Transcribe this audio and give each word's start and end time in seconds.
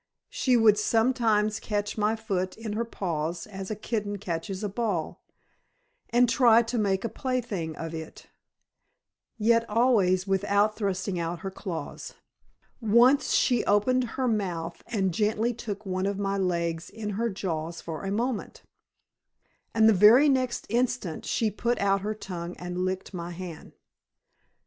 She 0.31 0.57
would 0.57 0.79
sometimes 0.79 1.59
catch 1.59 1.95
my 1.95 2.15
foot 2.15 2.57
in 2.57 2.73
her 2.73 2.83
paws 2.85 3.45
as 3.45 3.69
a 3.69 3.75
kitten 3.75 4.17
catches 4.17 4.63
a 4.63 4.67
ball, 4.67 5.23
and 6.09 6.27
try 6.27 6.63
to 6.63 6.79
make 6.79 7.03
a 7.05 7.07
plaything 7.07 7.75
of 7.75 7.93
it, 7.93 8.25
yet 9.37 9.63
always 9.69 10.25
without 10.25 10.75
thrusting 10.75 11.19
out 11.19 11.41
her 11.41 11.51
claws. 11.51 12.15
Once 12.81 13.33
she 13.33 13.63
opened 13.65 14.03
Her 14.15 14.27
mouth, 14.27 14.81
and 14.87 15.13
gently 15.13 15.53
took 15.53 15.85
one 15.85 16.07
of 16.07 16.17
my 16.17 16.35
legs 16.35 16.89
in 16.89 17.11
her 17.11 17.29
jaws 17.29 17.79
for 17.79 18.03
a 18.03 18.09
moment; 18.09 18.63
and 19.71 19.87
the 19.87 19.93
very 19.93 20.27
next 20.27 20.65
instant 20.69 21.25
she 21.27 21.51
put 21.51 21.77
out 21.77 22.01
her 22.01 22.15
tongue 22.15 22.55
and 22.57 22.79
licked 22.85 23.13
my 23.13 23.29
hand. 23.29 23.73